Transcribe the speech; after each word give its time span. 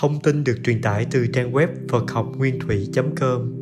Thông 0.00 0.20
tin 0.20 0.44
được 0.44 0.56
truyền 0.64 0.82
tải 0.82 1.06
từ 1.10 1.26
trang 1.26 1.52
web 1.52 1.68
Phật 1.88 2.10
học 2.10 2.32
nguyên 2.38 2.58
thủy.com 2.60 3.52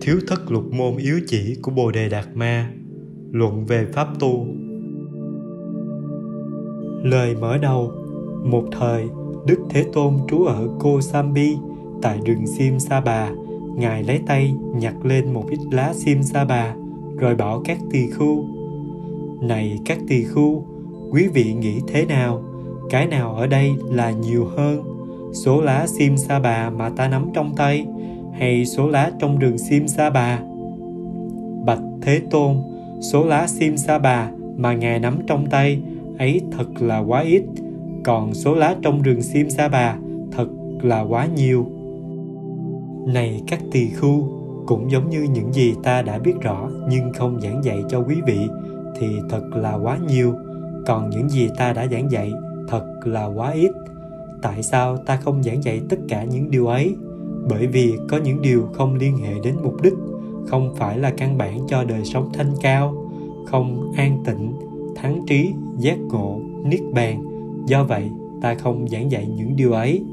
Thiếu 0.00 0.16
thất 0.28 0.50
lục 0.52 0.64
môn 0.72 0.96
yếu 0.96 1.20
chỉ 1.26 1.56
của 1.62 1.70
Bồ 1.70 1.90
Đề 1.90 2.08
Đạt 2.08 2.26
Ma 2.34 2.72
Luận 3.32 3.66
về 3.66 3.86
Pháp 3.92 4.08
tu 4.20 4.46
Lời 7.02 7.34
mở 7.40 7.58
đầu 7.58 7.92
Một 8.44 8.64
thời, 8.72 9.04
Đức 9.46 9.58
Thế 9.70 9.84
Tôn 9.92 10.14
trú 10.28 10.44
ở 10.44 10.68
Cô 10.80 11.00
Sambi 11.00 11.56
tại 12.02 12.18
rừng 12.26 12.46
Sim 12.46 12.78
Sa 12.78 13.00
Bà. 13.00 13.30
Ngài 13.76 14.02
lấy 14.02 14.20
tay 14.26 14.54
nhặt 14.74 14.94
lên 15.04 15.32
một 15.32 15.44
ít 15.50 15.60
lá 15.70 15.92
Sim 15.94 16.22
Sa 16.22 16.44
Bà 16.44 16.74
rồi 17.18 17.34
bảo 17.34 17.62
các 17.64 17.78
tỳ 17.90 18.10
khu 18.10 18.44
Này 19.42 19.78
các 19.84 19.98
tỳ 20.08 20.24
khu, 20.24 20.66
quý 21.10 21.28
vị 21.34 21.54
nghĩ 21.54 21.80
thế 21.88 22.06
nào? 22.06 22.51
Cái 22.90 23.06
nào 23.06 23.34
ở 23.34 23.46
đây 23.46 23.74
là 23.90 24.10
nhiều 24.10 24.48
hơn? 24.56 24.82
Số 25.44 25.60
lá 25.60 25.86
sim 25.86 26.16
sa 26.16 26.40
bà 26.40 26.70
mà 26.70 26.88
ta 26.88 27.08
nắm 27.08 27.30
trong 27.34 27.54
tay 27.56 27.86
hay 28.32 28.66
số 28.66 28.88
lá 28.88 29.10
trong 29.18 29.38
rừng 29.38 29.58
sim 29.58 29.88
sa 29.88 30.10
bà? 30.10 30.40
Bạch 31.64 31.82
thế 32.02 32.20
tôn, 32.30 32.56
số 33.00 33.24
lá 33.24 33.46
sim 33.46 33.76
sa 33.76 33.98
bà 33.98 34.30
mà 34.56 34.74
ngài 34.74 34.98
nắm 34.98 35.18
trong 35.26 35.46
tay 35.46 35.82
ấy 36.18 36.40
thật 36.50 36.82
là 36.82 36.98
quá 36.98 37.20
ít, 37.20 37.42
còn 38.04 38.34
số 38.34 38.54
lá 38.54 38.76
trong 38.82 39.02
rừng 39.02 39.22
sim 39.22 39.50
sa 39.50 39.68
bà 39.68 39.96
thật 40.32 40.48
là 40.82 41.00
quá 41.00 41.28
nhiều. 41.36 41.66
Này 43.06 43.42
các 43.46 43.60
tỳ 43.72 43.90
khu, 43.90 44.28
cũng 44.66 44.90
giống 44.90 45.10
như 45.10 45.22
những 45.22 45.52
gì 45.52 45.74
ta 45.82 46.02
đã 46.02 46.18
biết 46.18 46.34
rõ 46.40 46.70
nhưng 46.88 47.12
không 47.12 47.40
giảng 47.40 47.64
dạy 47.64 47.82
cho 47.88 48.00
quý 48.00 48.14
vị 48.26 48.38
thì 48.98 49.06
thật 49.30 49.42
là 49.54 49.74
quá 49.74 49.98
nhiều, 50.08 50.34
còn 50.86 51.10
những 51.10 51.28
gì 51.28 51.48
ta 51.58 51.72
đã 51.72 51.86
giảng 51.86 52.10
dạy 52.10 52.32
thật 52.72 52.84
là 53.04 53.26
quá 53.26 53.50
ít. 53.50 53.70
Tại 54.42 54.62
sao 54.62 54.96
ta 54.96 55.16
không 55.16 55.42
giảng 55.42 55.62
dạy 55.62 55.80
tất 55.88 55.96
cả 56.08 56.24
những 56.24 56.50
điều 56.50 56.66
ấy? 56.66 56.94
Bởi 57.48 57.66
vì 57.66 57.94
có 58.08 58.18
những 58.18 58.42
điều 58.42 58.68
không 58.72 58.94
liên 58.94 59.16
hệ 59.16 59.34
đến 59.44 59.54
mục 59.62 59.82
đích, 59.82 59.94
không 60.46 60.74
phải 60.76 60.98
là 60.98 61.12
căn 61.16 61.38
bản 61.38 61.58
cho 61.68 61.84
đời 61.84 62.04
sống 62.04 62.30
thanh 62.32 62.52
cao, 62.62 62.94
không 63.46 63.92
an 63.96 64.22
tịnh, 64.24 64.52
thắng 64.96 65.20
trí, 65.26 65.52
giác 65.78 65.98
ngộ, 65.98 66.40
niết 66.64 66.80
bàn. 66.94 67.22
Do 67.66 67.84
vậy, 67.84 68.10
ta 68.42 68.54
không 68.54 68.88
giảng 68.88 69.10
dạy 69.10 69.26
những 69.26 69.56
điều 69.56 69.72
ấy. 69.72 70.04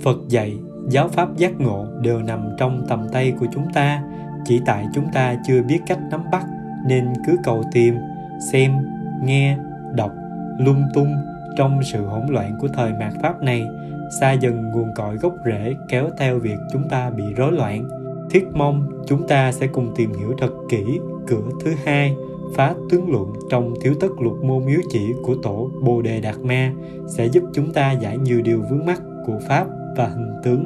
Phật 0.00 0.18
dạy, 0.28 0.56
giáo 0.90 1.08
pháp 1.08 1.36
giác 1.36 1.60
ngộ 1.60 1.86
đều 2.02 2.18
nằm 2.18 2.48
trong 2.58 2.84
tầm 2.88 3.06
tay 3.12 3.32
của 3.40 3.46
chúng 3.52 3.66
ta. 3.74 4.02
Chỉ 4.44 4.60
tại 4.66 4.86
chúng 4.94 5.06
ta 5.12 5.36
chưa 5.46 5.62
biết 5.62 5.78
cách 5.86 5.98
nắm 6.10 6.20
bắt, 6.32 6.46
nên 6.88 7.12
cứ 7.26 7.36
cầu 7.44 7.62
tìm, 7.72 7.94
xem, 8.52 8.72
nghe, 9.24 9.58
đọc 9.94 10.10
lung 10.58 10.82
tung 10.94 11.14
trong 11.56 11.82
sự 11.82 12.04
hỗn 12.06 12.26
loạn 12.28 12.56
của 12.60 12.68
thời 12.68 12.92
mạt 12.92 13.12
pháp 13.22 13.42
này, 13.42 13.66
xa 14.20 14.32
dần 14.32 14.70
nguồn 14.70 14.88
cội 14.96 15.16
gốc 15.16 15.34
rễ 15.44 15.74
kéo 15.88 16.08
theo 16.18 16.38
việc 16.38 16.58
chúng 16.72 16.88
ta 16.88 17.10
bị 17.10 17.24
rối 17.36 17.52
loạn. 17.52 17.88
Thiết 18.30 18.44
mong 18.54 18.88
chúng 19.06 19.28
ta 19.28 19.52
sẽ 19.52 19.66
cùng 19.66 19.92
tìm 19.96 20.12
hiểu 20.12 20.34
thật 20.38 20.52
kỹ 20.68 20.84
cửa 21.26 21.50
thứ 21.64 21.70
hai, 21.84 22.16
phá 22.54 22.74
tướng 22.90 23.10
luận 23.10 23.32
trong 23.50 23.74
thiếu 23.80 23.94
tất 24.00 24.08
lục 24.20 24.44
môn 24.44 24.64
miếu 24.64 24.80
chỉ 24.90 25.12
của 25.22 25.34
tổ 25.42 25.70
bồ 25.84 26.02
đề 26.02 26.20
đạt 26.20 26.38
ma 26.42 26.72
sẽ 27.16 27.26
giúp 27.26 27.44
chúng 27.52 27.72
ta 27.72 27.92
giải 27.92 28.18
nhiều 28.18 28.42
điều 28.42 28.62
vướng 28.70 28.86
mắc 28.86 29.02
của 29.26 29.38
pháp 29.48 29.66
và 29.96 30.06
hình 30.06 30.32
tướng. 30.44 30.64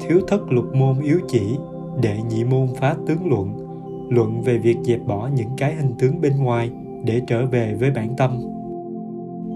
Thiếu 0.00 0.20
thất 0.28 0.52
lục 0.52 0.74
môn 0.74 1.00
yếu 1.00 1.20
chỉ, 1.28 1.56
đệ 2.02 2.16
nhị 2.30 2.44
môn 2.44 2.68
phá 2.80 2.94
tướng 3.06 3.30
luận 3.30 3.62
luận 4.10 4.42
về 4.42 4.58
việc 4.58 4.76
dẹp 4.82 5.00
bỏ 5.06 5.28
những 5.34 5.48
cái 5.58 5.74
hình 5.74 5.94
tướng 5.98 6.20
bên 6.20 6.36
ngoài 6.36 6.70
để 7.04 7.20
trở 7.26 7.46
về 7.46 7.74
với 7.74 7.90
bản 7.90 8.16
tâm. 8.16 8.40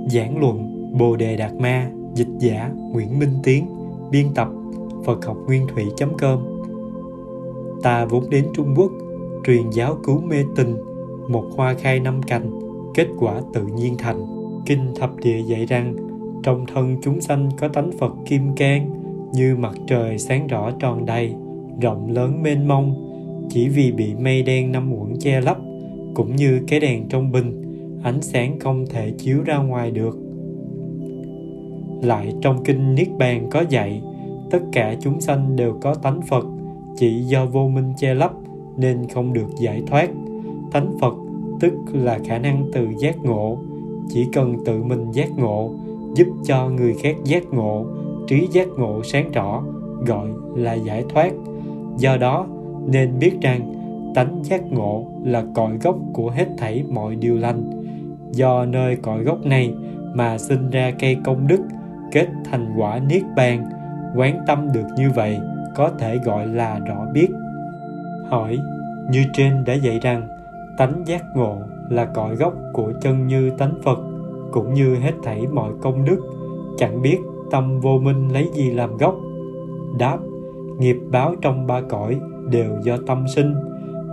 Giảng 0.08 0.38
luận, 0.38 0.90
bồ 0.98 1.16
đề 1.16 1.36
đạt 1.36 1.54
ma, 1.54 1.90
dịch 2.14 2.28
giả, 2.38 2.70
nguyễn 2.92 3.18
minh 3.18 3.38
tiến, 3.42 3.66
biên 4.10 4.26
tập, 4.34 4.48
phật 5.04 5.26
học 5.26 5.36
nguyên 5.46 5.66
thủy 5.66 5.84
com. 6.18 6.38
Ta 7.82 8.04
vốn 8.04 8.30
đến 8.30 8.46
trung 8.54 8.74
quốc, 8.76 8.92
truyền 9.46 9.70
giáo 9.70 9.96
cứu 10.04 10.20
mê 10.20 10.44
tình, 10.56 10.76
một 11.28 11.44
hoa 11.56 11.74
khai 11.74 12.00
năm 12.00 12.22
cành, 12.22 12.50
kết 12.94 13.06
quả 13.18 13.40
tự 13.52 13.66
nhiên 13.76 13.94
thành. 13.98 14.26
Kinh 14.66 14.94
thập 14.94 15.10
địa 15.16 15.42
dạy 15.46 15.66
rằng, 15.66 15.96
trong 16.42 16.66
thân 16.74 16.96
chúng 17.02 17.20
sanh 17.20 17.48
có 17.58 17.68
tánh 17.68 17.90
phật 17.98 18.12
kim 18.26 18.56
cang, 18.56 18.90
như 19.32 19.56
mặt 19.56 19.74
trời 19.86 20.18
sáng 20.18 20.46
rõ 20.46 20.70
tròn 20.70 21.06
đầy, 21.06 21.34
rộng 21.80 22.10
lớn 22.10 22.42
mênh 22.42 22.68
mông, 22.68 22.94
chỉ 23.50 23.68
vì 23.68 23.92
bị 23.92 24.14
mây 24.14 24.42
đen 24.42 24.72
năm 24.72 24.92
uẩn 24.92 25.18
che 25.18 25.40
lấp 25.40 25.58
cũng 26.16 26.36
như 26.36 26.60
cái 26.68 26.80
đèn 26.80 27.08
trong 27.08 27.32
bình, 27.32 27.62
ánh 28.02 28.22
sáng 28.22 28.58
không 28.60 28.84
thể 28.90 29.12
chiếu 29.18 29.42
ra 29.44 29.56
ngoài 29.56 29.90
được. 29.90 30.18
Lại 32.02 32.34
trong 32.40 32.64
kinh 32.64 32.94
niết 32.94 33.08
bàn 33.18 33.48
có 33.50 33.64
dạy, 33.68 34.02
tất 34.50 34.58
cả 34.72 34.94
chúng 35.00 35.20
sanh 35.20 35.56
đều 35.56 35.78
có 35.80 35.94
tánh 35.94 36.20
phật, 36.22 36.44
chỉ 36.96 37.20
do 37.20 37.46
vô 37.46 37.68
minh 37.68 37.92
che 37.96 38.14
lấp 38.14 38.32
nên 38.76 39.08
không 39.08 39.32
được 39.32 39.48
giải 39.58 39.82
thoát. 39.86 40.10
Tánh 40.72 40.96
phật 41.00 41.14
tức 41.60 41.72
là 41.92 42.18
khả 42.24 42.38
năng 42.38 42.66
từ 42.72 42.88
giác 42.98 43.24
ngộ, 43.24 43.58
chỉ 44.08 44.26
cần 44.32 44.56
tự 44.64 44.82
mình 44.82 45.12
giác 45.12 45.38
ngộ, 45.38 45.70
giúp 46.14 46.26
cho 46.44 46.68
người 46.68 46.94
khác 47.02 47.16
giác 47.24 47.44
ngộ, 47.50 47.86
trí 48.26 48.48
giác 48.52 48.68
ngộ 48.78 49.02
sáng 49.04 49.32
rõ, 49.32 49.62
gọi 50.06 50.28
là 50.54 50.74
giải 50.74 51.04
thoát. 51.08 51.32
Do 51.98 52.16
đó, 52.16 52.46
nên 52.86 53.18
biết 53.18 53.32
rằng 53.40 53.75
tánh 54.16 54.40
giác 54.42 54.72
ngộ 54.72 55.06
là 55.24 55.44
cội 55.54 55.78
gốc 55.82 55.96
của 56.12 56.30
hết 56.30 56.46
thảy 56.58 56.84
mọi 56.88 57.16
điều 57.16 57.36
lành. 57.36 57.70
Do 58.32 58.64
nơi 58.64 58.96
cội 58.96 59.22
gốc 59.22 59.46
này 59.46 59.74
mà 60.14 60.38
sinh 60.38 60.70
ra 60.70 60.92
cây 60.98 61.16
công 61.24 61.46
đức, 61.46 61.60
kết 62.12 62.26
thành 62.44 62.74
quả 62.78 62.98
niết 62.98 63.22
bàn, 63.36 63.64
quán 64.16 64.38
tâm 64.46 64.68
được 64.74 64.86
như 64.96 65.10
vậy, 65.14 65.38
có 65.74 65.90
thể 65.98 66.18
gọi 66.24 66.46
là 66.46 66.78
rõ 66.78 67.06
biết. 67.12 67.28
Hỏi, 68.28 68.58
như 69.10 69.24
trên 69.32 69.64
đã 69.64 69.74
dạy 69.74 69.98
rằng, 70.02 70.28
tánh 70.78 71.02
giác 71.06 71.22
ngộ 71.34 71.56
là 71.90 72.04
cội 72.04 72.36
gốc 72.36 72.54
của 72.72 72.92
chân 73.02 73.26
như 73.26 73.50
tánh 73.58 73.74
phật, 73.84 73.98
cũng 74.52 74.74
như 74.74 74.94
hết 74.94 75.12
thảy 75.22 75.46
mọi 75.46 75.72
công 75.82 76.04
đức. 76.04 76.18
Chẳng 76.78 77.02
biết 77.02 77.18
tâm 77.50 77.80
vô 77.80 77.98
minh 77.98 78.28
lấy 78.32 78.48
gì 78.54 78.70
làm 78.70 78.96
gốc? 78.96 79.14
Đáp, 79.98 80.18
nghiệp 80.78 80.96
báo 81.10 81.34
trong 81.42 81.66
ba 81.66 81.80
cõi 81.80 82.20
đều 82.50 82.70
do 82.82 82.96
tâm 83.06 83.24
sinh 83.28 83.54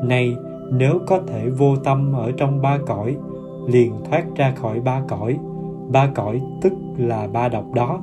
nay, 0.07 0.35
nếu 0.71 0.99
có 1.07 1.19
thể 1.27 1.49
vô 1.49 1.75
tâm 1.75 2.13
ở 2.13 2.31
trong 2.31 2.61
ba 2.61 2.77
cõi, 2.85 3.15
liền 3.67 3.93
thoát 4.09 4.23
ra 4.35 4.51
khỏi 4.51 4.79
ba 4.79 5.01
cõi. 5.07 5.37
Ba 5.91 6.07
cõi 6.15 6.41
tức 6.61 6.73
là 6.97 7.27
ba 7.33 7.49
độc 7.49 7.73
đó. 7.73 7.99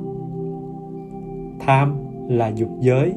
Tham 1.60 1.94
là 2.28 2.48
dục 2.48 2.68
giới, 2.80 3.12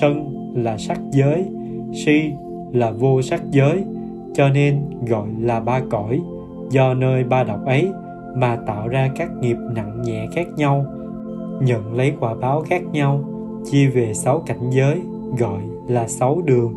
sân 0.00 0.34
là 0.54 0.78
sắc 0.78 1.00
giới, 1.10 1.44
si 1.92 2.32
là 2.72 2.90
vô 2.90 3.22
sắc 3.22 3.42
giới, 3.50 3.84
cho 4.34 4.48
nên 4.48 4.80
gọi 5.08 5.28
là 5.40 5.60
ba 5.60 5.80
cõi. 5.90 6.20
Do 6.70 6.94
nơi 6.94 7.24
ba 7.24 7.44
độc 7.44 7.64
ấy 7.66 7.90
mà 8.36 8.56
tạo 8.66 8.88
ra 8.88 9.10
các 9.16 9.30
nghiệp 9.40 9.56
nặng 9.74 10.02
nhẹ 10.02 10.26
khác 10.34 10.46
nhau, 10.56 10.84
nhận 11.60 11.94
lấy 11.94 12.12
quả 12.20 12.34
báo 12.34 12.62
khác 12.62 12.82
nhau, 12.92 13.24
chia 13.64 13.86
về 13.86 14.14
sáu 14.14 14.42
cảnh 14.46 14.70
giới, 14.70 15.00
gọi 15.38 15.60
là 15.88 16.08
sáu 16.08 16.42
đường 16.44 16.74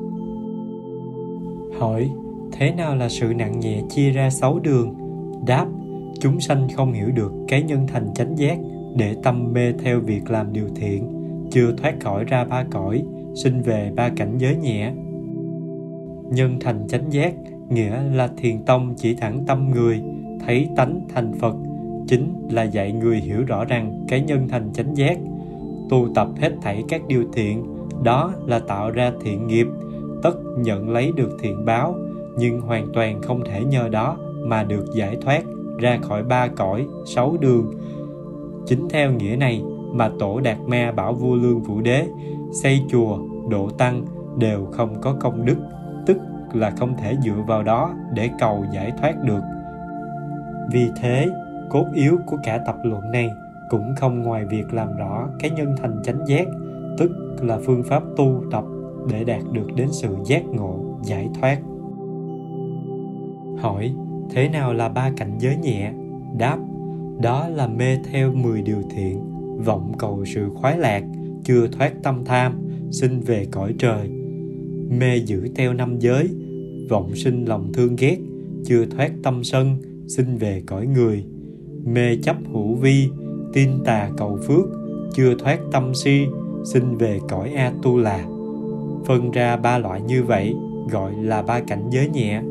hỏi, 1.80 2.10
thế 2.52 2.72
nào 2.72 2.96
là 2.96 3.10
sự 3.10 3.34
nặng 3.36 3.60
nhẹ 3.60 3.82
chia 3.90 4.10
ra 4.10 4.30
sáu 4.30 4.60
đường? 4.60 4.94
Đáp, 5.48 5.68
chúng 6.20 6.40
sanh 6.40 6.68
không 6.76 6.94
hiểu 6.94 7.12
được 7.12 7.32
cái 7.48 7.64
nhân 7.64 7.88
thành 7.88 8.14
chánh 8.14 8.38
giác 8.38 8.58
để 8.96 9.16
tâm 9.24 9.54
mê 9.54 9.74
theo 9.84 10.00
việc 10.00 10.30
làm 10.30 10.54
điều 10.54 10.68
thiện, 10.76 11.08
chưa 11.52 11.74
thoát 11.78 12.00
khỏi 12.00 12.24
ra 12.24 12.46
ba 12.46 12.64
cõi, 12.72 13.04
sinh 13.36 13.62
về 13.62 13.92
ba 13.96 14.10
cảnh 14.10 14.38
giới 14.38 14.56
nhẹ. 14.56 14.92
Nhân 16.32 16.58
thành 16.62 16.88
chánh 16.88 17.12
giác, 17.12 17.34
nghĩa 17.70 18.02
là 18.14 18.30
thiền 18.38 18.66
tông 18.66 18.94
chỉ 18.98 19.16
thẳng 19.16 19.44
tâm 19.48 19.70
người, 19.70 20.02
thấy 20.46 20.68
tánh 20.76 21.02
thành 21.14 21.34
phật, 21.40 21.56
chính 22.08 22.34
là 22.52 22.64
dạy 22.64 22.92
người 22.92 23.18
hiểu 23.18 23.44
rõ 23.48 23.66
rằng 23.66 24.06
cái 24.08 24.22
nhân 24.22 24.48
thành 24.48 24.74
chánh 24.74 24.96
giác, 24.98 25.18
tu 25.90 26.08
tập 26.16 26.28
hết 26.38 26.52
thảy 26.62 26.84
các 26.90 27.02
điều 27.08 27.24
thiện, 27.34 27.66
đó 28.04 28.34
là 28.46 28.60
tạo 28.60 28.92
ra 28.92 29.12
thiện 29.24 29.48
nghiệp 29.48 29.68
tất 30.24 30.36
nhận 30.58 30.90
lấy 30.90 31.12
được 31.12 31.38
thiện 31.40 31.66
báo, 31.66 31.96
nhưng 32.38 32.62
hoàn 32.62 32.88
toàn 32.94 33.22
không 33.22 33.42
thể 33.46 33.64
nhờ 33.64 33.90
đó 33.90 34.18
mà 34.44 34.64
được 34.64 34.86
giải 34.94 35.18
thoát 35.22 35.44
ra 35.80 35.98
khỏi 36.02 36.24
ba 36.24 36.48
cõi, 36.48 36.88
sáu 37.06 37.38
đường. 37.40 37.74
Chính 38.66 38.88
theo 38.90 39.12
nghĩa 39.12 39.36
này 39.36 39.64
mà 39.92 40.10
tổ 40.20 40.40
đạt 40.40 40.58
ma 40.68 40.92
bảo 40.92 41.14
vua 41.14 41.36
lương 41.36 41.64
vũ 41.64 41.82
đế, 41.82 42.08
xây 42.64 42.82
chùa, 42.92 43.18
độ 43.50 43.70
tăng 43.70 44.06
đều 44.38 44.66
không 44.72 45.02
có 45.02 45.16
công 45.20 45.46
đức, 45.46 45.58
tức 46.06 46.18
là 46.54 46.70
không 46.70 46.98
thể 46.98 47.16
dựa 47.24 47.44
vào 47.48 47.64
đó 47.64 47.94
để 48.14 48.30
cầu 48.40 48.66
giải 48.74 48.92
thoát 49.02 49.24
được. 49.24 49.42
Vì 50.72 50.88
thế, 51.02 51.28
cốt 51.70 51.86
yếu 51.96 52.18
của 52.28 52.38
cả 52.44 52.60
tập 52.66 52.76
luận 52.84 53.12
này 53.12 53.30
cũng 53.70 53.94
không 53.98 54.22
ngoài 54.22 54.46
việc 54.46 54.74
làm 54.74 54.98
rõ 54.98 55.28
cái 55.40 55.52
nhân 55.52 55.76
thành 55.82 56.02
chánh 56.04 56.28
giác, 56.28 56.48
tức 56.98 57.12
là 57.42 57.60
phương 57.66 57.84
pháp 57.84 58.04
tu 58.18 58.44
tập 58.52 58.64
để 59.12 59.24
đạt 59.24 59.42
được 59.52 59.68
đến 59.76 59.88
sự 59.92 60.16
giác 60.26 60.46
ngộ, 60.46 61.00
giải 61.04 61.30
thoát. 61.40 61.60
Hỏi, 63.58 63.94
thế 64.30 64.50
nào 64.50 64.74
là 64.74 64.90
ba 64.90 65.12
cảnh 65.18 65.38
giới 65.40 65.58
nhẹ? 65.58 65.94
Đáp, 66.38 66.58
đó 67.22 67.48
là 67.48 67.68
mê 67.68 67.98
theo 68.12 68.32
10 68.32 68.62
điều 68.62 68.82
thiện, 68.90 69.20
vọng 69.66 69.92
cầu 70.00 70.26
sự 70.26 70.50
khoái 70.56 70.78
lạc, 70.78 71.04
chưa 71.44 71.68
thoát 71.68 71.94
tâm 72.04 72.26
tham, 72.26 72.54
sinh 72.92 73.20
về 73.20 73.46
cõi 73.52 73.74
trời. 73.80 74.10
Mê 75.00 75.18
giữ 75.18 75.48
theo 75.56 75.74
năm 75.74 76.00
giới, 76.00 76.30
vọng 76.90 77.16
sinh 77.16 77.46
lòng 77.46 77.74
thương 77.74 77.96
ghét, 77.96 78.18
chưa 78.66 78.86
thoát 78.86 79.12
tâm 79.24 79.44
sân, 79.44 79.78
sinh 80.08 80.38
về 80.38 80.64
cõi 80.66 80.88
người. 80.88 81.26
Mê 81.86 82.18
chấp 82.24 82.36
hữu 82.54 82.76
vi, 82.76 83.10
tin 83.54 83.70
tà 83.86 84.10
cầu 84.18 84.40
phước, 84.48 84.66
chưa 85.14 85.36
thoát 85.40 85.60
tâm 85.72 85.94
si, 85.94 86.26
sinh 86.66 86.98
về 86.98 87.20
cõi 87.30 87.54
a 87.54 87.74
tu 87.84 87.98
lạc 87.98 88.33
phân 89.06 89.32
ra 89.32 89.58
ba 89.58 89.78
loại 89.78 90.02
như 90.02 90.24
vậy, 90.24 90.56
gọi 90.92 91.12
là 91.16 91.42
ba 91.42 91.60
cảnh 91.60 91.84
giới 91.90 92.10
nhẹ. 92.10 92.42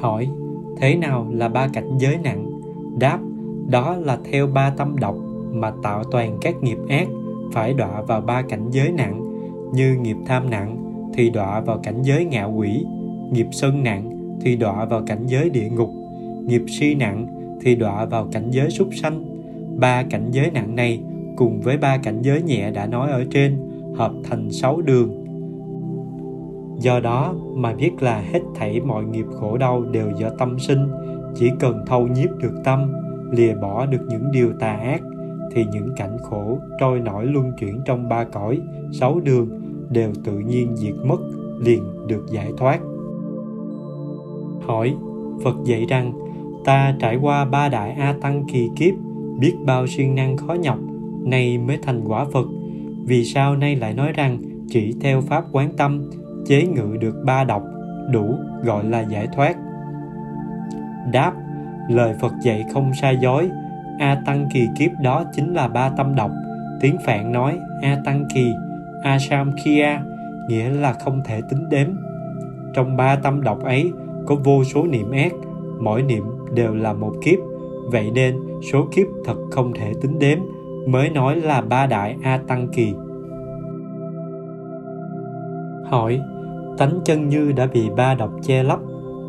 Hỏi, 0.00 0.28
thế 0.76 0.96
nào 0.96 1.26
là 1.30 1.48
ba 1.48 1.68
cảnh 1.72 1.98
giới 1.98 2.18
nặng? 2.24 2.60
Đáp, 2.98 3.18
đó 3.70 3.96
là 3.96 4.18
theo 4.30 4.46
ba 4.46 4.70
tâm 4.70 4.96
độc 5.00 5.16
mà 5.52 5.72
tạo 5.82 6.04
toàn 6.04 6.38
các 6.40 6.62
nghiệp 6.62 6.78
ác, 6.88 7.08
phải 7.52 7.74
đọa 7.74 8.02
vào 8.02 8.20
ba 8.20 8.42
cảnh 8.42 8.70
giới 8.70 8.92
nặng. 8.92 9.22
Như 9.74 9.94
nghiệp 9.94 10.16
tham 10.26 10.50
nặng 10.50 10.76
thì 11.14 11.30
đọa 11.30 11.60
vào 11.60 11.78
cảnh 11.82 12.02
giới 12.02 12.24
ngạ 12.24 12.44
quỷ, 12.44 12.84
nghiệp 13.32 13.46
sân 13.52 13.82
nặng 13.84 14.10
thì 14.40 14.56
đọa 14.56 14.84
vào 14.84 15.02
cảnh 15.06 15.26
giới 15.26 15.50
địa 15.50 15.68
ngục, 15.68 15.90
nghiệp 16.46 16.62
si 16.68 16.94
nặng 16.94 17.26
thì 17.60 17.74
đọa 17.74 18.04
vào 18.04 18.28
cảnh 18.32 18.50
giới 18.50 18.70
súc 18.70 18.88
sanh. 18.94 19.24
Ba 19.78 20.02
cảnh 20.02 20.28
giới 20.30 20.50
nặng 20.50 20.76
này 20.76 21.00
cùng 21.36 21.60
với 21.60 21.76
ba 21.76 21.96
cảnh 21.96 22.22
giới 22.22 22.42
nhẹ 22.42 22.70
đã 22.70 22.86
nói 22.86 23.10
ở 23.10 23.24
trên 23.30 23.71
hợp 23.96 24.12
thành 24.24 24.50
sáu 24.50 24.80
đường. 24.80 25.24
Do 26.78 27.00
đó 27.00 27.34
mà 27.54 27.74
biết 27.74 27.90
là 28.00 28.22
hết 28.32 28.40
thảy 28.54 28.80
mọi 28.80 29.04
nghiệp 29.04 29.26
khổ 29.40 29.56
đau 29.56 29.82
đều 29.82 30.10
do 30.20 30.30
tâm 30.38 30.58
sinh. 30.58 30.88
Chỉ 31.34 31.50
cần 31.60 31.84
thâu 31.86 32.06
nhiếp 32.06 32.30
được 32.42 32.54
tâm, 32.64 32.92
lìa 33.30 33.54
bỏ 33.54 33.86
được 33.86 34.06
những 34.08 34.32
điều 34.32 34.52
tà 34.60 34.72
ác, 34.72 35.02
thì 35.52 35.64
những 35.72 35.88
cảnh 35.96 36.16
khổ 36.22 36.58
trôi 36.80 37.00
nổi 37.00 37.26
luân 37.26 37.52
chuyển 37.58 37.80
trong 37.84 38.08
ba 38.08 38.24
cõi, 38.24 38.60
sáu 38.92 39.20
đường 39.20 39.48
đều 39.90 40.12
tự 40.24 40.38
nhiên 40.38 40.76
diệt 40.76 40.94
mất, 41.04 41.20
liền 41.60 41.82
được 42.06 42.26
giải 42.30 42.52
thoát. 42.56 42.80
Hỏi 44.66 44.94
phật 45.44 45.56
dạy 45.64 45.84
rằng, 45.88 46.12
ta 46.64 46.96
trải 47.00 47.16
qua 47.16 47.44
ba 47.44 47.68
đại 47.68 47.90
a 47.92 48.14
tăng 48.20 48.44
kỳ 48.52 48.68
kiếp, 48.76 48.94
biết 49.38 49.54
bao 49.66 49.86
siêng 49.86 50.14
năng 50.14 50.36
khó 50.36 50.54
nhọc, 50.54 50.78
nay 51.24 51.58
mới 51.58 51.78
thành 51.82 52.00
quả 52.06 52.24
phật 52.24 52.46
vì 53.06 53.24
sao 53.24 53.56
nay 53.56 53.76
lại 53.76 53.94
nói 53.94 54.12
rằng 54.12 54.38
chỉ 54.68 54.94
theo 55.00 55.20
pháp 55.20 55.44
quán 55.52 55.72
tâm, 55.76 56.10
chế 56.46 56.66
ngự 56.66 56.96
được 57.00 57.22
ba 57.24 57.44
độc, 57.44 57.62
đủ 58.10 58.34
gọi 58.64 58.84
là 58.84 59.00
giải 59.00 59.28
thoát? 59.34 59.56
Đáp, 61.12 61.32
lời 61.88 62.14
phật 62.20 62.32
dạy 62.42 62.64
không 62.74 62.94
sai 62.94 63.16
dối. 63.22 63.50
A 63.98 64.22
tăng 64.26 64.48
kỳ 64.54 64.66
kiếp 64.78 64.90
đó 65.02 65.24
chính 65.36 65.54
là 65.54 65.68
ba 65.68 65.88
tâm 65.88 66.14
độc. 66.14 66.30
Tiếng 66.80 66.96
phạn 67.06 67.32
nói, 67.32 67.58
a 67.82 67.96
tăng 68.04 68.24
kỳ, 68.34 68.52
a 69.02 69.18
sam 69.18 69.52
kia 69.64 69.98
nghĩa 70.48 70.70
là 70.70 70.92
không 70.92 71.20
thể 71.24 71.40
tính 71.50 71.68
đếm. 71.68 71.86
Trong 72.74 72.96
ba 72.96 73.16
tâm 73.16 73.42
độc 73.42 73.64
ấy, 73.64 73.92
có 74.26 74.34
vô 74.44 74.64
số 74.64 74.86
niệm 74.86 75.10
ác, 75.10 75.32
mỗi 75.80 76.02
niệm 76.02 76.24
đều 76.54 76.74
là 76.74 76.92
một 76.92 77.12
kiếp. 77.24 77.38
Vậy 77.90 78.10
nên 78.14 78.36
số 78.72 78.86
kiếp 78.94 79.06
thật 79.24 79.36
không 79.50 79.72
thể 79.74 79.92
tính 80.02 80.18
đếm 80.18 80.38
mới 80.86 81.10
nói 81.10 81.40
là 81.40 81.60
ba 81.60 81.86
đại 81.86 82.16
a 82.22 82.40
tăng 82.48 82.68
kỳ. 82.72 82.92
Hỏi, 85.84 86.20
tánh 86.78 87.00
chân 87.04 87.28
như 87.28 87.52
đã 87.52 87.66
bị 87.66 87.90
ba 87.96 88.14
độc 88.14 88.30
che 88.42 88.62
lấp, 88.62 88.78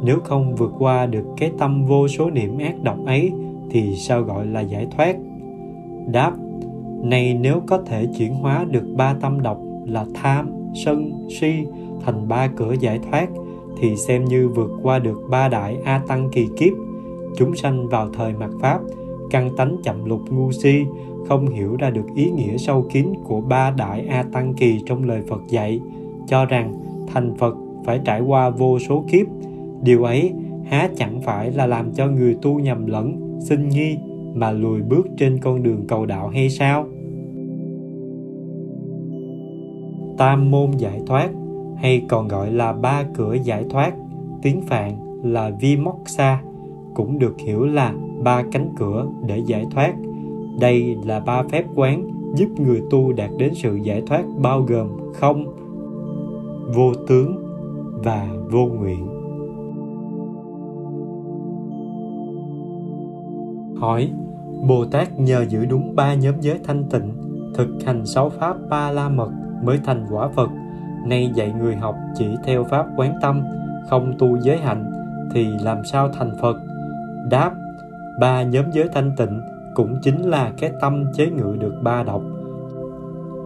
nếu 0.04 0.20
không 0.20 0.56
vượt 0.56 0.72
qua 0.80 1.06
được 1.06 1.26
cái 1.38 1.52
tâm 1.60 1.86
vô 1.86 2.08
số 2.08 2.30
niệm 2.30 2.58
ác 2.58 2.76
độc 2.84 2.98
ấy 3.06 3.32
thì 3.70 3.96
sao 3.96 4.22
gọi 4.22 4.46
là 4.46 4.62
giải 4.62 4.88
thoát? 4.98 5.16
Đáp, 6.12 6.32
này 7.04 7.34
nếu 7.42 7.62
có 7.68 7.78
thể 7.86 8.08
chuyển 8.18 8.34
hóa 8.34 8.66
được 8.72 8.84
ba 8.96 9.16
tâm 9.22 9.42
độc 9.42 9.58
là 9.86 10.06
tham, 10.14 10.50
sân, 10.86 11.28
si 11.30 11.54
thành 12.06 12.28
ba 12.28 12.48
cửa 12.48 12.76
giải 12.80 13.00
thoát 13.10 13.28
thì 13.78 13.96
xem 13.96 14.26
như 14.26 14.50
vượt 14.50 14.72
qua 14.82 15.00
được 15.00 15.22
ba 15.30 15.48
đại 15.50 15.78
a 15.86 16.02
tăng 16.08 16.30
kỳ 16.32 16.48
kiếp. 16.58 16.74
Chúng 17.38 17.56
sanh 17.56 17.88
vào 17.88 18.10
thời 18.14 18.34
mạt 18.34 18.50
pháp, 18.62 18.80
căn 19.30 19.50
tánh 19.58 19.78
chậm 19.84 20.06
lục 20.06 20.22
ngu 20.30 20.52
si 20.52 20.86
không 21.28 21.48
hiểu 21.48 21.76
ra 21.76 21.90
được 21.90 22.06
ý 22.16 22.32
nghĩa 22.32 22.58
sâu 22.58 22.86
kín 22.92 23.08
của 23.24 23.42
ba 23.42 23.72
đại 23.72 24.06
a 24.10 24.24
tăng 24.32 24.54
kỳ 24.54 24.80
trong 24.86 25.04
lời 25.04 25.22
phật 25.28 25.42
dạy, 25.50 25.80
cho 26.28 26.46
rằng 26.46 26.74
thành 27.08 27.36
phật 27.36 27.56
phải 27.86 28.00
trải 28.06 28.22
qua 28.22 28.50
vô 28.50 28.80
số 28.80 29.04
kiếp. 29.12 29.28
Điều 29.84 30.04
ấy 30.04 30.34
há 30.66 30.90
chẳng 30.96 31.22
phải 31.22 31.52
là 31.52 31.66
làm 31.66 31.92
cho 31.92 32.08
người 32.08 32.36
tu 32.42 32.60
nhầm 32.60 32.86
lẫn, 32.86 33.38
sinh 33.40 33.70
nghi, 33.70 33.98
mà 34.34 34.52
lùi 34.52 34.82
bước 34.82 35.08
trên 35.18 35.38
con 35.38 35.64
đường 35.64 35.88
cầu 35.88 36.06
đạo 36.06 36.28
hay 36.28 36.50
sao? 36.50 36.86
Tam 40.18 40.52
môn 40.52 40.72
giải 40.72 41.02
thoát, 41.08 41.30
hay 41.76 42.02
còn 42.10 42.28
gọi 42.28 42.52
là 42.52 42.74
ba 42.74 43.04
cửa 43.14 43.34
giải 43.44 43.66
thoát, 43.70 43.94
tiếng 44.42 44.62
phạn 44.62 44.92
là 45.24 45.52
vimoksha, 45.62 46.42
cũng 46.94 47.20
được 47.20 47.40
hiểu 47.40 47.66
là 47.66 47.94
ba 48.24 48.44
cánh 48.52 48.70
cửa 48.78 49.08
để 49.28 49.42
giải 49.46 49.66
thoát 49.72 49.94
đây 50.60 50.98
là 51.06 51.20
ba 51.20 51.44
phép 51.44 51.66
quán 51.76 52.08
giúp 52.36 52.48
người 52.58 52.82
tu 52.90 53.14
đạt 53.14 53.30
đến 53.38 53.54
sự 53.54 53.76
giải 53.76 54.04
thoát 54.08 54.24
bao 54.38 54.62
gồm 54.62 54.88
không, 55.14 55.46
vô 56.76 56.94
tướng 57.08 57.36
và 58.04 58.28
vô 58.52 58.66
nguyện. 58.66 59.08
Hỏi, 63.80 64.12
bồ 64.68 64.86
tát 64.86 65.20
nhờ 65.20 65.46
giữ 65.50 65.66
đúng 65.66 65.96
ba 65.96 66.14
nhóm 66.14 66.36
giới 66.42 66.60
thanh 66.64 66.84
tịnh, 66.84 67.14
thực 67.54 67.68
hành 67.86 68.06
sáu 68.06 68.30
pháp 68.30 68.58
ba 68.70 68.92
la 68.92 69.10
mật 69.10 69.30
mới 69.64 69.80
thành 69.86 70.06
quả 70.12 70.28
phật, 70.28 70.50
nay 71.08 71.32
dạy 71.36 71.54
người 71.60 71.76
học 71.76 71.96
chỉ 72.16 72.26
theo 72.44 72.64
pháp 72.64 72.86
quán 72.98 73.14
tâm, 73.22 73.42
không 73.90 74.14
tu 74.20 74.38
giới 74.42 74.58
hạnh 74.58 74.92
thì 75.34 75.48
làm 75.62 75.86
sao 75.86 76.10
thành 76.10 76.32
phật? 76.42 76.58
Đáp, 77.30 77.52
ba 78.20 78.44
nhóm 78.44 78.66
giới 78.72 78.88
thanh 78.94 79.12
tịnh 79.18 79.42
cũng 79.76 79.96
chính 80.04 80.22
là 80.22 80.54
cái 80.58 80.72
tâm 80.82 81.06
chế 81.18 81.30
ngự 81.30 81.56
được 81.60 81.74
ba 81.84 82.04
độc. 82.04 82.22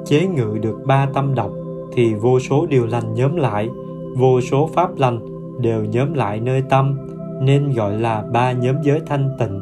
Chế 0.06 0.28
ngự 0.28 0.58
được 0.62 0.82
ba 0.86 1.08
tâm 1.14 1.36
độc 1.36 1.52
thì 1.94 2.14
vô 2.14 2.40
số 2.40 2.66
điều 2.66 2.86
lành 2.86 3.14
nhóm 3.14 3.36
lại, 3.36 3.70
vô 4.18 4.42
số 4.42 4.70
pháp 4.74 4.98
lành 4.98 5.20
đều 5.62 5.86
nhóm 5.86 6.14
lại 6.14 6.40
nơi 6.40 6.62
tâm, 6.70 6.98
nên 7.42 7.70
gọi 7.70 8.00
là 8.00 8.24
ba 8.34 8.52
nhóm 8.52 8.76
giới 8.84 9.00
thanh 9.06 9.30
tịnh. 9.40 9.60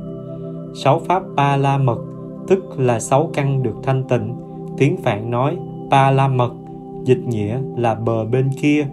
Sáu 0.83 0.99
pháp 0.99 1.23
ba 1.35 1.57
la 1.57 1.77
mật 1.77 1.99
tức 2.47 2.79
là 2.79 2.99
sáu 2.99 3.29
căn 3.33 3.63
được 3.63 3.75
thanh 3.83 4.03
tịnh, 4.03 4.35
tiếng 4.77 4.97
phạn 4.97 5.31
nói 5.31 5.57
ba 5.89 6.11
la 6.11 6.27
mật 6.27 6.53
dịch 7.03 7.23
nghĩa 7.27 7.59
là 7.77 7.95
bờ 7.95 8.25
bên 8.25 8.49
kia, 8.61 8.87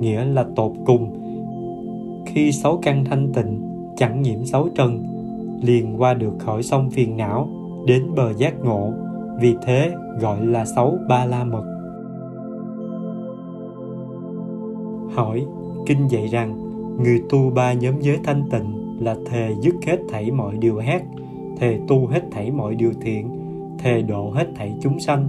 nghĩa 0.00 0.24
là 0.24 0.44
tột 0.56 0.72
cùng. 0.86 1.14
Khi 2.26 2.52
sáu 2.52 2.78
căn 2.82 3.04
thanh 3.04 3.32
tịnh, 3.32 3.62
chẳng 3.96 4.22
nhiễm 4.22 4.44
sáu 4.44 4.68
trần 4.74 5.17
liền 5.62 6.00
qua 6.00 6.14
được 6.14 6.32
khỏi 6.38 6.62
sông 6.62 6.90
phiền 6.90 7.16
não, 7.16 7.48
đến 7.86 8.02
bờ 8.16 8.32
giác 8.32 8.54
ngộ. 8.64 8.92
Vì 9.40 9.56
thế, 9.62 9.92
gọi 10.20 10.46
là 10.46 10.64
sáu 10.64 10.98
ba 11.08 11.24
la 11.24 11.44
mật. 11.44 11.64
Hỏi, 15.14 15.46
kinh 15.86 16.06
dạy 16.08 16.26
rằng, 16.26 16.58
người 17.02 17.22
tu 17.30 17.50
ba 17.50 17.72
nhóm 17.72 18.00
giới 18.00 18.18
thanh 18.24 18.42
tịnh 18.50 18.98
là 19.00 19.16
thề 19.26 19.54
dứt 19.60 19.74
hết 19.86 19.98
thảy 20.08 20.30
mọi 20.30 20.56
điều 20.56 20.78
hát, 20.78 21.02
thề 21.56 21.78
tu 21.88 22.06
hết 22.06 22.22
thảy 22.30 22.50
mọi 22.50 22.74
điều 22.74 22.92
thiện, 23.00 23.30
thề 23.78 24.02
độ 24.02 24.30
hết 24.30 24.46
thảy 24.56 24.74
chúng 24.80 25.00
sanh. 25.00 25.26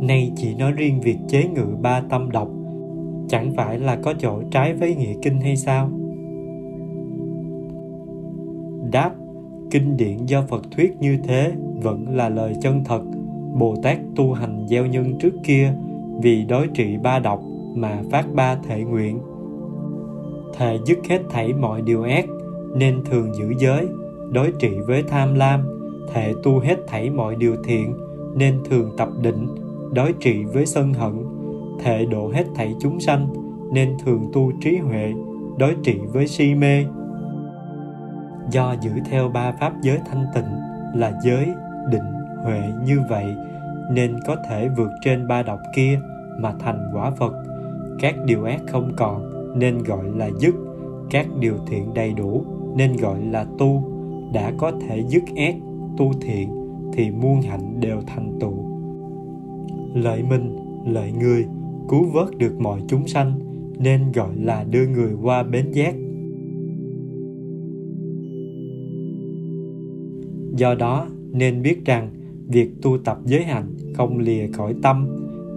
Nay 0.00 0.32
chỉ 0.36 0.54
nói 0.54 0.72
riêng 0.72 1.00
việc 1.00 1.18
chế 1.28 1.44
ngự 1.44 1.66
ba 1.82 2.00
tâm 2.00 2.30
độc, 2.30 2.48
chẳng 3.28 3.52
phải 3.56 3.78
là 3.78 3.96
có 3.96 4.14
chỗ 4.18 4.42
trái 4.50 4.74
với 4.74 4.94
nghĩa 4.94 5.14
kinh 5.22 5.40
hay 5.40 5.56
sao? 5.56 5.90
Đáp, 8.92 9.10
kinh 9.70 9.96
điển 9.96 10.26
do 10.26 10.42
phật 10.48 10.62
thuyết 10.70 10.96
như 11.00 11.18
thế 11.24 11.52
vẫn 11.82 12.16
là 12.16 12.28
lời 12.28 12.56
chân 12.60 12.84
thật. 12.84 13.02
Bồ 13.58 13.76
tát 13.82 13.98
tu 14.16 14.32
hành 14.32 14.66
gieo 14.68 14.86
nhân 14.86 15.18
trước 15.20 15.34
kia 15.44 15.74
vì 16.22 16.44
đối 16.44 16.66
trị 16.66 16.96
ba 17.02 17.18
độc 17.18 17.42
mà 17.74 18.02
phát 18.10 18.34
ba 18.34 18.56
thể 18.68 18.80
nguyện. 18.80 19.18
Thề 20.58 20.78
dứt 20.86 20.98
hết 21.08 21.20
thảy 21.30 21.52
mọi 21.52 21.82
điều 21.82 22.02
ác 22.02 22.26
nên 22.76 23.02
thường 23.04 23.34
giữ 23.34 23.54
giới, 23.58 23.86
đối 24.30 24.52
trị 24.58 24.70
với 24.86 25.02
tham 25.02 25.34
lam. 25.34 25.60
Thệ 26.12 26.32
tu 26.42 26.58
hết 26.58 26.76
thảy 26.86 27.10
mọi 27.10 27.34
điều 27.34 27.56
thiện 27.64 27.94
nên 28.36 28.54
thường 28.70 28.90
tập 28.98 29.08
định, 29.22 29.46
đối 29.94 30.12
trị 30.20 30.44
với 30.44 30.66
sân 30.66 30.94
hận. 30.94 31.12
Thệ 31.80 32.04
độ 32.04 32.30
hết 32.34 32.44
thảy 32.54 32.74
chúng 32.80 33.00
sanh 33.00 33.28
nên 33.72 33.96
thường 34.04 34.30
tu 34.32 34.52
trí 34.60 34.76
huệ, 34.76 35.12
đối 35.58 35.74
trị 35.82 35.98
với 36.12 36.26
si 36.26 36.54
mê 36.54 36.84
do 38.50 38.74
giữ 38.80 38.90
theo 39.04 39.28
ba 39.28 39.52
pháp 39.52 39.72
giới 39.82 39.98
thanh 40.10 40.24
tịnh 40.34 40.58
là 40.94 41.12
giới 41.24 41.46
định 41.90 42.12
huệ 42.44 42.60
như 42.84 43.00
vậy, 43.08 43.34
nên 43.90 44.16
có 44.26 44.36
thể 44.48 44.68
vượt 44.68 44.90
trên 45.04 45.28
ba 45.28 45.42
độc 45.42 45.58
kia 45.76 46.00
mà 46.38 46.52
thành 46.60 46.90
quả 46.94 47.10
phật 47.10 47.32
các 48.02 48.14
điều 48.26 48.44
ác 48.44 48.60
không 48.66 48.92
còn, 48.96 49.22
nên 49.58 49.78
gọi 49.78 50.04
là 50.16 50.30
dứt. 50.40 50.54
Các 51.10 51.26
điều 51.40 51.54
thiện 51.66 51.94
đầy 51.94 52.14
đủ, 52.14 52.44
nên 52.76 52.96
gọi 52.96 53.20
là 53.20 53.46
tu. 53.58 53.82
Đã 54.32 54.52
có 54.58 54.72
thể 54.80 55.04
dứt 55.08 55.22
ác, 55.36 55.54
tu 55.98 56.12
thiện, 56.20 56.50
thì 56.92 57.10
muôn 57.10 57.40
hạnh 57.40 57.80
đều 57.80 58.00
thành 58.06 58.38
tựu. 58.40 58.54
Lợi 59.94 60.22
mình, 60.22 60.56
lợi 60.86 61.12
người, 61.12 61.46
cứu 61.88 62.04
vớt 62.12 62.38
được 62.38 62.60
mọi 62.60 62.80
chúng 62.88 63.06
sanh, 63.06 63.32
nên 63.78 64.12
gọi 64.12 64.36
là 64.36 64.64
đưa 64.64 64.86
người 64.86 65.12
qua 65.22 65.42
bến 65.42 65.72
giác. 65.72 65.94
Do 70.62 70.74
đó, 70.74 71.06
nên 71.32 71.62
biết 71.62 71.84
rằng, 71.84 72.10
việc 72.48 72.70
tu 72.82 72.98
tập 72.98 73.18
giới 73.24 73.44
hạnh 73.44 73.74
không 73.94 74.18
lìa 74.18 74.46
khỏi 74.52 74.74
tâm. 74.82 75.08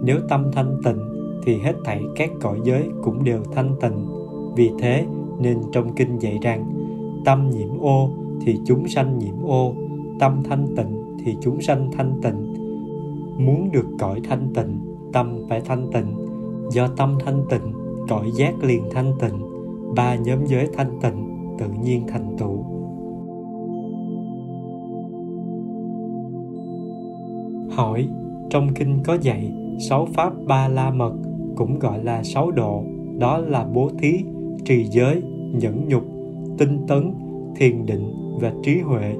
Nếu 0.04 0.18
tâm 0.28 0.44
thanh 0.52 0.80
tịnh, 0.84 0.98
thì 1.44 1.58
hết 1.58 1.74
thảy 1.84 2.02
các 2.16 2.30
cõi 2.40 2.58
giới 2.64 2.84
cũng 3.02 3.24
đều 3.24 3.42
thanh 3.54 3.76
tịnh. 3.80 4.06
Vì 4.56 4.70
thế, 4.78 5.04
nên 5.40 5.58
trong 5.72 5.94
kinh 5.96 6.18
dạy 6.18 6.38
rằng, 6.42 6.64
tâm 7.24 7.50
nhiễm 7.50 7.80
ô 7.80 8.10
thì 8.44 8.58
chúng 8.66 8.88
sanh 8.88 9.18
nhiễm 9.18 9.44
ô, 9.46 9.74
tâm 10.20 10.42
thanh 10.48 10.66
tịnh 10.76 11.02
thì 11.24 11.36
chúng 11.40 11.60
sanh 11.60 11.90
thanh 11.96 12.12
tịnh. 12.22 12.54
Muốn 13.38 13.68
được 13.72 13.86
cõi 13.98 14.20
thanh 14.28 14.54
tịnh, 14.54 14.78
tâm 15.12 15.38
phải 15.48 15.60
thanh 15.60 15.92
tịnh. 15.92 16.06
Do 16.70 16.88
tâm 16.96 17.18
thanh 17.24 17.44
tịnh, 17.50 17.72
cõi 18.08 18.30
giác 18.36 18.64
liền 18.64 18.82
thanh 18.90 19.12
tịnh. 19.20 19.40
Ba 19.96 20.14
nhóm 20.14 20.46
giới 20.46 20.68
thanh 20.72 20.98
tịnh 21.02 21.28
tự 21.58 21.66
nhiên 21.82 22.06
thành 22.08 22.36
tựu. 22.38 22.75
Hỏi, 27.76 28.08
trong 28.50 28.68
kinh 28.74 28.98
có 29.04 29.16
dạy, 29.20 29.52
sáu 29.88 30.08
pháp 30.14 30.32
ba 30.46 30.68
la 30.68 30.90
mật, 30.90 31.12
cũng 31.56 31.78
gọi 31.78 32.04
là 32.04 32.22
sáu 32.22 32.50
độ, 32.50 32.84
đó 33.18 33.38
là 33.38 33.66
bố 33.74 33.90
thí, 33.98 34.24
trì 34.64 34.84
giới, 34.84 35.22
nhẫn 35.52 35.88
nhục, 35.88 36.02
tinh 36.58 36.86
tấn, 36.88 37.14
thiền 37.56 37.86
định 37.86 38.12
và 38.40 38.52
trí 38.62 38.80
huệ. 38.80 39.14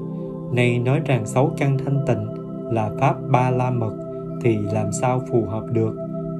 Này 0.53 0.79
nói 0.79 0.99
rằng 1.05 1.25
sáu 1.25 1.51
căn 1.57 1.77
thanh 1.85 1.99
tịnh 2.07 2.27
là 2.73 2.91
pháp 2.99 3.15
ba 3.31 3.49
la 3.49 3.71
mật 3.71 3.93
thì 4.41 4.57
làm 4.57 4.91
sao 4.91 5.21
phù 5.31 5.41
hợp 5.41 5.63
được? 5.73 5.95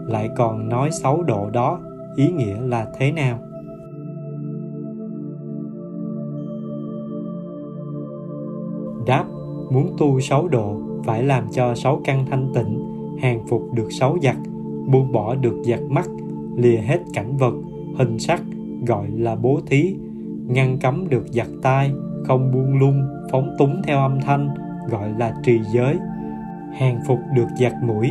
Lại 0.08 0.30
còn 0.38 0.70
nói 0.70 0.92
sáu 0.92 1.24
độ 1.24 1.50
đó, 1.50 1.80
ý 2.16 2.28
nghĩa 2.32 2.62
là 2.62 2.88
thế 2.98 3.12
nào? 3.12 3.40
Đáp, 9.06 9.26
muốn 9.72 9.96
tu 9.98 10.20
sáu 10.20 10.48
độ 10.48 10.87
phải 11.08 11.24
làm 11.24 11.48
cho 11.52 11.76
sáu 11.76 12.02
căn 12.04 12.26
thanh 12.30 12.52
tịnh, 12.54 12.80
hàng 13.22 13.48
phục 13.48 13.74
được 13.74 13.88
sáu 13.92 14.18
giặc, 14.24 14.38
buông 14.88 15.12
bỏ 15.12 15.36
được 15.36 15.56
giặc 15.66 15.82
mắt, 15.90 16.10
lìa 16.56 16.78
hết 16.78 17.00
cảnh 17.14 17.38
vật, 17.38 17.54
hình 17.98 18.20
sắc, 18.20 18.42
gọi 18.88 19.08
là 19.12 19.36
bố 19.36 19.60
thí, 19.66 19.96
ngăn 20.48 20.78
cấm 20.78 21.10
được 21.10 21.26
giặc 21.32 21.48
tai, 21.62 21.92
không 22.24 22.52
buông 22.52 22.80
lung, 22.80 23.08
phóng 23.32 23.56
túng 23.58 23.82
theo 23.84 24.00
âm 24.00 24.20
thanh, 24.22 24.50
gọi 24.90 25.10
là 25.18 25.34
trì 25.44 25.60
giới. 25.74 25.96
Hàng 26.74 27.00
phục 27.08 27.20
được 27.36 27.48
giặc 27.60 27.74
mũi, 27.84 28.10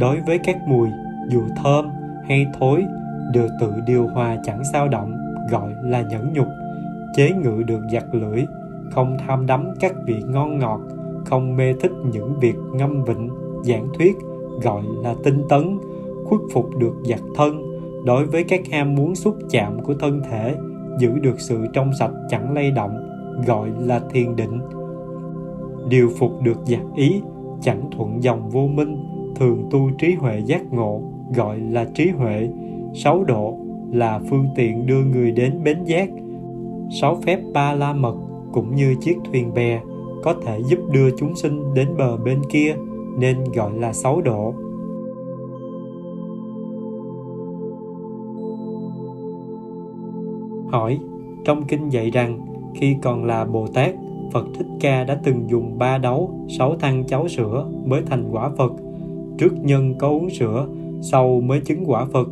đối 0.00 0.20
với 0.20 0.38
các 0.38 0.56
mùi, 0.68 0.88
dù 1.28 1.42
thơm 1.62 1.88
hay 2.28 2.46
thối, 2.60 2.84
đều 3.32 3.48
tự 3.60 3.72
điều 3.86 4.06
hòa 4.06 4.36
chẳng 4.44 4.64
sao 4.72 4.88
động, 4.88 5.12
gọi 5.50 5.72
là 5.82 6.02
nhẫn 6.02 6.32
nhục, 6.32 6.48
chế 7.16 7.30
ngự 7.30 7.62
được 7.66 7.80
giặc 7.92 8.14
lưỡi, 8.14 8.44
không 8.90 9.16
tham 9.26 9.46
đắm 9.46 9.68
các 9.80 9.92
vị 10.06 10.22
ngon 10.26 10.58
ngọt 10.58 10.80
không 11.30 11.56
mê 11.56 11.72
thích 11.72 11.92
những 12.12 12.34
việc 12.40 12.56
ngâm 12.72 13.04
vịnh, 13.04 13.28
giảng 13.62 13.88
thuyết, 13.94 14.16
gọi 14.62 14.82
là 15.02 15.14
tinh 15.24 15.42
tấn, 15.48 15.78
khuất 16.24 16.40
phục 16.52 16.76
được 16.78 16.94
giặc 17.04 17.20
thân, 17.34 17.62
đối 18.04 18.26
với 18.26 18.44
các 18.44 18.60
ham 18.70 18.94
muốn 18.94 19.14
xúc 19.14 19.36
chạm 19.50 19.82
của 19.82 19.94
thân 19.94 20.20
thể, 20.30 20.54
giữ 20.98 21.10
được 21.22 21.40
sự 21.40 21.58
trong 21.72 21.90
sạch 21.98 22.12
chẳng 22.30 22.54
lay 22.54 22.70
động, 22.70 22.94
gọi 23.46 23.68
là 23.80 24.00
thiền 24.10 24.36
định. 24.36 24.60
Điều 25.88 26.10
phục 26.18 26.42
được 26.42 26.58
giặc 26.66 26.82
ý, 26.96 27.22
chẳng 27.60 27.90
thuận 27.96 28.22
dòng 28.22 28.50
vô 28.50 28.66
minh, 28.66 28.96
thường 29.36 29.68
tu 29.70 29.90
trí 29.98 30.14
huệ 30.14 30.38
giác 30.46 30.72
ngộ, 30.72 31.02
gọi 31.36 31.58
là 31.58 31.84
trí 31.94 32.08
huệ. 32.08 32.48
Sáu 32.94 33.24
độ 33.24 33.58
là 33.92 34.20
phương 34.30 34.46
tiện 34.54 34.86
đưa 34.86 35.04
người 35.04 35.30
đến 35.30 35.64
bến 35.64 35.84
giác. 35.84 36.08
Sáu 37.00 37.18
phép 37.26 37.40
ba 37.52 37.72
la 37.72 37.92
mật, 37.92 38.16
cũng 38.52 38.74
như 38.74 38.94
chiếc 39.00 39.16
thuyền 39.24 39.54
bè 39.54 39.80
có 40.28 40.34
thể 40.42 40.60
giúp 40.62 40.78
đưa 40.92 41.10
chúng 41.10 41.36
sinh 41.36 41.74
đến 41.74 41.88
bờ 41.98 42.16
bên 42.16 42.42
kia, 42.48 42.76
nên 43.18 43.36
gọi 43.54 43.72
là 43.74 43.92
sáu 43.92 44.20
độ. 44.20 44.54
Hỏi, 50.70 50.98
trong 51.44 51.64
kinh 51.68 51.88
dạy 51.88 52.10
rằng, 52.10 52.46
khi 52.74 52.96
còn 53.02 53.24
là 53.24 53.44
bồ 53.44 53.66
tát, 53.66 53.94
phật 54.32 54.46
thích 54.54 54.66
ca 54.80 55.04
đã 55.04 55.20
từng 55.24 55.50
dùng 55.50 55.78
ba 55.78 55.98
đấu, 55.98 56.30
sáu 56.58 56.76
thăng 56.76 57.04
cháo 57.06 57.28
sữa 57.28 57.66
mới 57.84 58.02
thành 58.06 58.28
quả 58.32 58.50
phật. 58.56 58.72
Trước 59.38 59.54
nhân 59.62 59.94
có 59.98 60.08
uống 60.08 60.30
sữa, 60.30 60.66
sau 61.00 61.40
mới 61.40 61.60
chứng 61.60 61.84
quả 61.86 62.04
phật. 62.04 62.28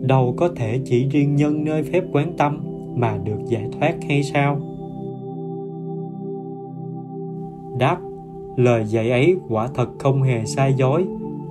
Đâu 0.00 0.34
có 0.36 0.48
thể 0.56 0.80
chỉ 0.84 1.08
riêng 1.08 1.36
nhân 1.36 1.64
nơi 1.64 1.82
phép 1.82 2.04
quán 2.12 2.32
tâm 2.38 2.60
mà 2.94 3.18
được 3.24 3.38
giải 3.46 3.68
thoát 3.72 3.94
hay 4.08 4.22
sao? 4.22 4.73
Đáp, 7.78 7.98
lời 8.56 8.84
dạy 8.84 9.10
ấy 9.10 9.36
quả 9.48 9.68
thật 9.74 9.88
không 9.98 10.22
hề 10.22 10.44
sai 10.44 10.74
dối. 10.74 11.06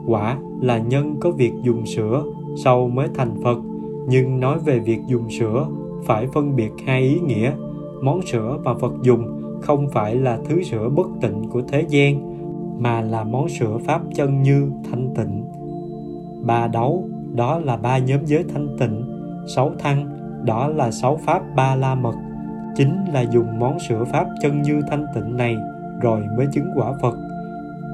Quả 0.08 0.38
là 0.62 0.78
nhân 0.78 1.16
có 1.20 1.32
việc 1.32 1.54
dùng 1.64 1.86
sữa 1.86 2.24
sau 2.56 2.88
mới 2.88 3.08
thành 3.16 3.36
phật. 3.44 3.58
Nhưng 4.08 4.40
nói 4.40 4.60
về 4.66 4.80
việc 4.80 5.00
dùng 5.08 5.30
sữa, 5.30 5.68
phải 6.06 6.28
phân 6.28 6.56
biệt 6.56 6.72
hai 6.86 7.02
ý 7.02 7.20
nghĩa. 7.20 7.52
Món 8.02 8.22
sữa 8.22 8.58
mà 8.64 8.74
phật 8.74 8.94
dùng 9.02 9.42
không 9.62 9.90
phải 9.90 10.16
là 10.16 10.40
thứ 10.46 10.64
sữa 10.64 10.90
bất 10.90 11.08
tịnh 11.22 11.44
của 11.50 11.62
thế 11.68 11.86
gian, 11.90 12.34
mà 12.80 13.02
là 13.02 13.24
món 13.24 13.50
sữa 13.50 13.78
pháp 13.86 14.02
chân 14.16 14.42
như 14.42 14.72
thanh 14.92 15.14
tịnh. 15.16 15.44
Ba 16.46 16.68
đấu, 16.68 17.08
đó 17.36 17.60
là 17.60 17.78
ba 17.78 17.98
nhóm 17.98 18.20
giới 18.26 18.44
thanh 18.54 18.68
tịnh. 18.80 19.04
Sáu 19.56 19.72
thăng, 19.80 20.06
đó 20.46 20.68
là 20.68 20.92
sáu 20.92 21.18
pháp 21.26 21.56
ba 21.56 21.76
la 21.76 21.96
mật. 21.96 22.16
Chính 22.76 22.96
là 23.14 23.22
dùng 23.22 23.60
món 23.60 23.78
sữa 23.80 24.04
pháp 24.12 24.28
chân 24.42 24.62
như 24.62 24.82
thanh 24.90 25.06
tịnh 25.16 25.38
này 25.38 25.56
rồi 26.02 26.22
mới 26.38 26.48
chứng 26.54 26.68
quả 26.76 26.94
phật. 27.02 27.16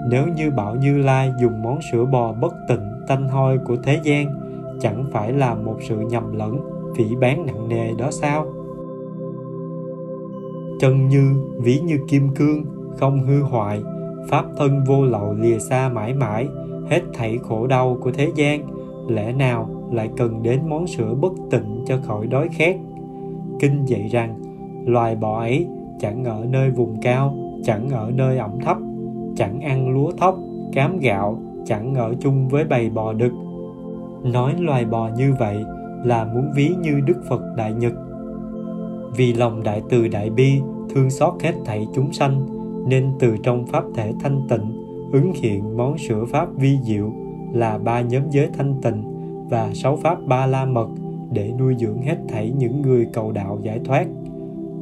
Nếu 0.10 0.28
như 0.36 0.52
bảo 0.52 0.76
như 0.76 0.98
lai 0.98 1.34
dùng 1.40 1.62
món 1.62 1.80
sữa 1.92 2.06
bò 2.06 2.34
bất 2.34 2.54
tịnh 2.68 2.92
tanh 3.08 3.30
hôi 3.30 3.58
của 3.58 3.76
thế 3.84 4.00
gian, 4.04 4.28
chẳng 4.80 5.06
phải 5.12 5.32
là 5.34 5.56
một 5.56 5.78
sự 5.82 6.00
nhầm 6.00 6.38
lẫn, 6.38 6.60
phỉ 6.96 7.16
bán 7.22 7.46
nặng 7.46 7.70
nề 7.70 7.94
đó 7.98 8.12
sao? 8.12 8.46
Chân 10.80 11.08
như, 11.08 11.34
ví 11.58 11.80
như 11.80 11.98
kim 12.08 12.30
cương, 12.36 12.66
không 12.98 13.24
hư 13.24 13.42
hoại, 13.42 13.84
pháp 14.30 14.46
thân 14.58 14.84
vô 14.88 15.06
lậu 15.06 15.34
lìa 15.34 15.60
xa 15.60 15.90
mãi 15.90 16.14
mãi, 16.14 16.48
hết 16.90 17.02
thảy 17.14 17.38
khổ 17.38 17.68
đau 17.68 17.98
của 18.02 18.12
thế 18.12 18.32
gian, 18.36 18.68
lẽ 19.08 19.34
nào 19.34 19.70
lại 19.92 20.10
cần 20.18 20.44
đến 20.44 20.60
món 20.70 20.88
sữa 20.88 21.14
bất 21.22 21.34
tịnh 21.52 21.84
cho 21.88 21.98
khỏi 22.04 22.28
đói 22.28 22.50
khát? 22.52 22.76
Kinh 23.60 23.86
dạy 23.86 24.08
rằng, 24.12 24.40
loài 24.86 25.16
bò 25.16 25.40
ấy 25.40 25.68
chẳng 26.00 26.24
ở 26.24 26.46
nơi 26.50 26.72
vùng 26.72 27.02
cao 27.02 27.36
chẳng 27.64 27.90
ở 27.90 28.12
nơi 28.16 28.38
ẩm 28.38 28.52
thấp, 28.66 28.78
chẳng 29.36 29.60
ăn 29.62 29.90
lúa 29.94 30.12
thóc, 30.12 30.40
cám 30.74 31.00
gạo, 31.00 31.40
chẳng 31.66 31.96
ở 31.96 32.14
chung 32.20 32.48
với 32.48 32.64
bầy 32.64 32.90
bò 32.90 33.14
đực. 33.14 33.34
Nói 34.24 34.54
loài 34.60 34.86
bò 34.86 35.10
như 35.18 35.34
vậy 35.40 35.58
là 36.04 36.26
muốn 36.34 36.52
ví 36.56 36.72
như 36.82 37.00
đức 37.06 37.22
phật 37.30 37.42
đại 37.58 37.74
nhật. 37.74 37.94
Vì 39.18 39.34
lòng 39.34 39.64
đại 39.64 39.82
từ 39.90 40.08
đại 40.08 40.30
bi 40.30 40.62
thương 40.90 41.10
xót 41.10 41.34
hết 41.44 41.54
thảy 41.66 41.88
chúng 41.94 42.14
sanh, 42.14 42.46
nên 42.88 43.12
từ 43.20 43.38
trong 43.44 43.66
pháp 43.66 43.84
thể 43.96 44.14
thanh 44.20 44.42
tịnh, 44.50 44.84
ứng 45.12 45.32
hiện 45.36 45.78
món 45.78 45.98
sửa 45.98 46.26
pháp 46.26 46.48
vi 46.56 46.78
diệu 46.84 47.14
là 47.54 47.78
ba 47.78 48.02
nhóm 48.02 48.24
giới 48.30 48.50
thanh 48.58 48.76
tịnh 48.82 49.04
và 49.50 49.70
sáu 49.74 49.96
pháp 49.96 50.18
ba 50.28 50.46
la 50.46 50.66
mật 50.66 50.88
để 51.32 51.54
nuôi 51.60 51.76
dưỡng 51.80 52.02
hết 52.02 52.18
thảy 52.28 52.52
những 52.58 52.82
người 52.82 53.08
cầu 53.14 53.32
đạo 53.32 53.60
giải 53.62 53.80
thoát 53.86 54.06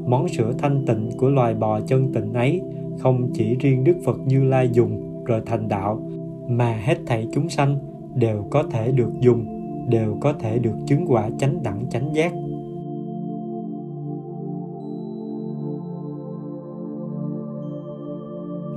món 0.07 0.27
sữa 0.27 0.51
thanh 0.57 0.85
tịnh 0.85 1.09
của 1.17 1.29
loài 1.29 1.53
bò 1.53 1.79
chân 1.79 2.13
tịnh 2.13 2.33
ấy, 2.33 2.61
không 2.99 3.29
chỉ 3.33 3.55
riêng 3.55 3.83
đức 3.83 3.95
phật 4.05 4.19
như 4.25 4.43
lai 4.43 4.69
dùng 4.71 5.23
rồi 5.25 5.41
thành 5.45 5.67
đạo, 5.67 6.01
mà 6.49 6.73
hết 6.83 6.97
thảy 7.05 7.27
chúng 7.33 7.49
sanh 7.49 7.77
đều 8.15 8.45
có 8.49 8.63
thể 8.71 8.91
được 8.91 9.11
dùng, 9.19 9.45
đều 9.89 10.17
có 10.21 10.33
thể 10.33 10.59
được 10.59 10.75
chứng 10.85 11.05
quả 11.07 11.29
chánh 11.37 11.63
đẳng, 11.63 11.85
chánh 11.89 12.15
giác. 12.15 12.33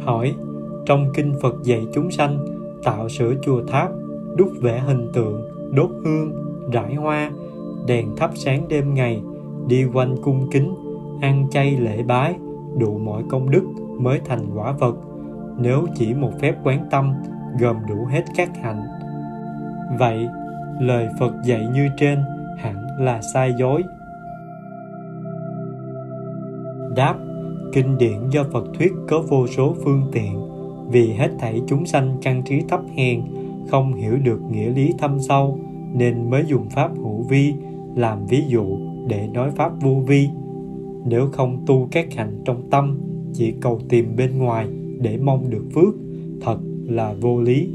Hỏi, 0.01 0.35
trong 0.87 1.07
kinh 1.15 1.33
phật 1.43 1.55
dạy 1.65 1.81
chúng 1.95 2.11
sanh, 2.11 2.39
tạo 2.85 3.09
sửa 3.09 3.35
chùa 3.43 3.63
tháp, 3.69 3.91
đúc 4.37 4.49
vẽ 4.61 4.79
hình 4.87 5.09
tượng, 5.15 5.43
đốt 5.75 5.91
hương, 6.05 6.33
rải 6.73 6.95
hoa, 6.95 7.31
đèn 7.87 8.17
thắp 8.17 8.31
sáng 8.35 8.69
đêm 8.69 8.95
ngày, 8.95 9.23
đi 9.69 9.85
quanh 9.95 10.17
cung 10.23 10.49
kính 10.51 10.75
ăn 11.21 11.47
chay 11.51 11.77
lễ 11.77 12.03
bái, 12.03 12.35
đủ 12.79 12.99
mọi 12.99 13.23
công 13.29 13.51
đức 13.51 13.65
mới 13.99 14.21
thành 14.25 14.47
quả 14.55 14.73
vật 14.73 14.97
nếu 15.59 15.87
chỉ 15.95 16.15
một 16.15 16.31
phép 16.41 16.55
quán 16.65 16.87
tâm, 16.91 17.15
gồm 17.61 17.77
đủ 17.89 18.05
hết 18.11 18.25
các 18.37 18.57
hạnh 18.63 18.83
vậy, 19.99 20.29
lời 20.81 21.09
phật 21.19 21.33
dạy 21.45 21.67
như 21.75 21.89
trên 21.97 22.19
hẳn 22.59 22.77
là 22.99 23.21
sai 23.35 23.53
dối. 23.59 23.83
Đáp, 26.97 27.15
kinh 27.73 27.99
điển 27.99 28.29
do 28.31 28.45
phật 28.53 28.65
thuyết 28.79 28.93
có 29.09 29.23
vô 29.29 29.47
số 29.47 29.75
phương 29.85 30.03
tiện. 30.13 30.41
Vì 30.89 31.13
hết 31.13 31.29
thảy 31.39 31.63
chúng 31.67 31.87
sanh 31.87 32.17
căn 32.23 32.43
trí 32.43 32.61
thấp 32.69 32.81
hèn, 32.97 33.23
không 33.71 33.95
hiểu 33.95 34.19
được 34.25 34.41
nghĩa 34.51 34.69
lý 34.69 34.93
thâm 34.99 35.21
sâu, 35.21 35.59
nên 35.93 36.31
mới 36.31 36.45
dùng 36.47 36.69
pháp 36.69 36.91
hữu 36.97 37.23
vi 37.23 37.55
làm 37.95 38.27
ví 38.27 38.45
dụ 38.49 38.65
để 39.09 39.29
nói 39.33 39.51
pháp 39.51 39.73
vô 39.81 40.03
vi 40.07 40.29
nếu 41.07 41.29
không 41.33 41.65
tu 41.67 41.89
các 41.93 42.15
hành 42.15 42.43
trong 42.45 42.71
tâm, 42.71 42.99
chỉ 43.35 43.53
cầu 43.61 43.81
tìm 43.89 44.17
bên 44.17 44.39
ngoài 44.39 44.69
để 45.01 45.19
mong 45.19 45.51
được 45.51 45.65
phước, 45.75 45.95
thật 46.41 46.59
là 46.87 47.15
vô 47.21 47.41
lý. 47.41 47.69